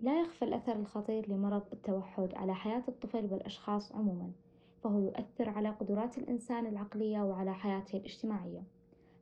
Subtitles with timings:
[0.00, 4.30] لا يخفى الأثر الخطير لمرض التوحد على حياة الطفل والأشخاص عموما
[4.82, 8.62] فهو يؤثر على قدرات الإنسان العقلية وعلى حياته الاجتماعية.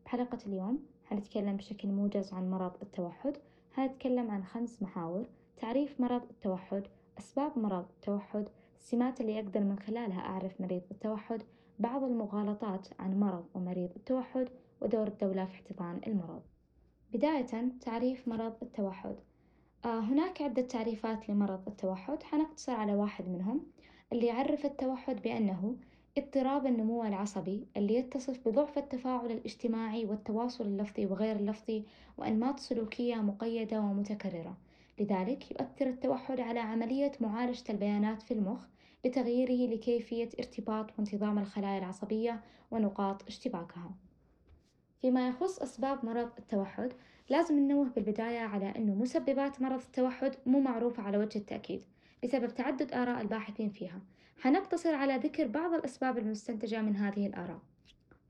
[0.05, 3.37] بحلقة اليوم حنتكلم بشكل موجز عن مرض التوحد.
[3.73, 5.27] حنتكلم عن خمس محاور.
[5.57, 6.83] تعريف مرض التوحد
[7.19, 8.49] أسباب مرض التوحد
[8.79, 11.43] السمات اللي أقدر من خلالها أعرف مريض التوحد
[11.79, 14.49] بعض المغالطات عن مرض ومريض التوحد
[14.81, 16.43] ودور الدولة في احتضان المرض.
[17.13, 19.17] بداية تعريف مرض التوحد.
[19.87, 22.23] هناك عدة تعريفات لمرض التوحد.
[22.23, 23.61] حنقتصر على واحد منهم
[24.13, 25.77] اللي يعرف التوحد بأنه
[26.19, 31.85] اضطراب النمو العصبي اللي يتصف بضعف التفاعل الاجتماعي والتواصل اللفظي وغير اللفظي
[32.19, 34.57] وأنماط سلوكية مقيدة ومتكررة.
[35.01, 38.67] لذلك يؤثر التوحد على عملية معالجة البيانات في المخ
[39.05, 43.91] لتغييره لكيفية ارتباط وانتظام الخلايا العصبية ونقاط اشتباكها.
[45.07, 46.93] فيما يخص أسباب مرض التوحد
[47.29, 51.85] لازم ننوه بالبداية على أنه مسببات مرض التوحد مو معروفة على وجه التأكيد
[52.25, 54.01] بسبب تعدد آراء الباحثين فيها.
[54.39, 57.61] حنقتصر على ذكر بعض الأسباب المستنتجة من هذه الآراء.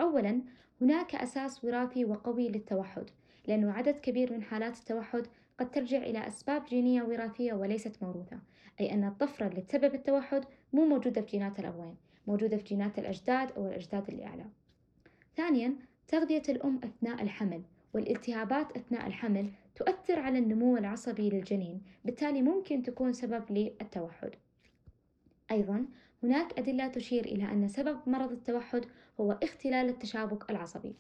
[0.01, 0.43] أولا
[0.81, 3.11] هناك أساس وراثي وقوي للتوحد
[3.47, 5.27] لأنه عدد كبير من حالات التوحد
[5.59, 8.39] قد ترجع إلى أسباب جينية وراثية وليست موروثة
[8.81, 11.97] أي أن الطفرة اللي تسبب التوحد مو موجودة في جينات الأبوين
[12.27, 14.45] موجودة في جينات الأجداد أو الأجداد اللي أعلى
[15.37, 15.77] ثانيا
[16.09, 17.63] تغذية الأم أثناء الحمل
[17.95, 24.31] والالتهابات أثناء الحمل تؤثر على النمو العصبي للجنين بالتالي ممكن تكون سبب للتوحد.
[25.51, 25.87] أيضا
[26.23, 28.85] هناك أدلة تشير إلى أن سبب مرض التوحد
[29.21, 30.95] هو اختلال التشابك العصبي.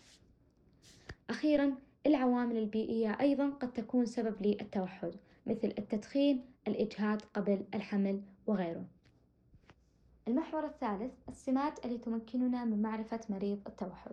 [1.31, 1.75] أخيرا
[2.07, 5.13] العوامل البيئية أيضا قد تكون سبب للتوحد
[5.47, 8.85] مثل التدخين الإجهاد قبل الحمل وغيره.
[10.29, 14.13] المحور الثالث السمات اللي تمكننا من معرفة مريض التوحد.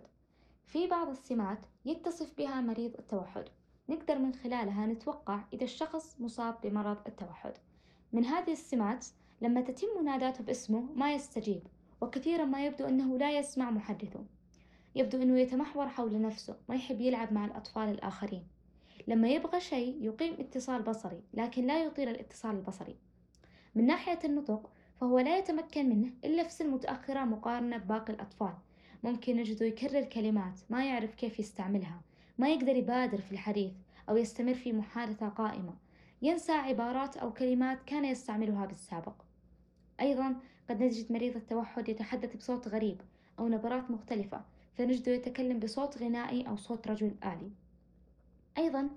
[0.66, 3.44] في بعض السمات يتصف بها مريض التوحد.
[3.88, 7.52] نقدر من خلالها نتوقع إذا الشخص مصاب بمرض التوحد.
[8.12, 9.06] من هذه السمات
[9.40, 11.62] لما تتم مناداته باسمه ما يستجيب
[12.00, 14.24] وكثيرا ما يبدو أنه لا يسمع محدثه.
[14.94, 18.46] يبدو أنه يتمحور حول نفسه ما يحب يلعب مع الأطفال الآخرين.
[19.08, 22.96] لما يبغى شيء يقيم اتصال بصري لكن لا يطيل الاتصال البصري.
[23.74, 28.54] من ناحية النطق فهو لا يتمكن منه إلا في سن متأخرة مقارنة بباقي الأطفال.
[29.04, 32.00] ممكن نجده يكرر كلمات ما يعرف كيف يستعملها
[32.38, 33.72] ما يقدر يبادر في الحديث
[34.08, 35.74] أو يستمر في محادثة قائمة.
[36.22, 39.14] ينسى عبارات أو كلمات كان يستعملها بالسابق.
[40.00, 40.36] أيضا
[40.70, 43.00] قد نجد مريض التوحد يتحدث بصوت غريب
[43.38, 44.44] أو نبرات مختلفة
[44.74, 47.50] فنجده يتكلم بصوت غنائي أو صوت رجل آلي.
[48.58, 48.90] أيضا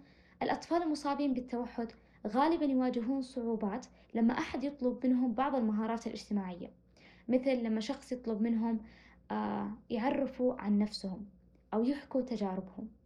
[0.43, 1.91] الأطفال المصابين بالتوحد
[2.27, 6.71] غالبا يواجهون صعوبات لما أحد يطلب منهم بعض المهارات الاجتماعية
[7.27, 8.79] مثل لما شخص يطلب منهم
[9.89, 11.25] يعرفوا عن نفسهم
[11.73, 12.96] أو يحكوا تجاربهم.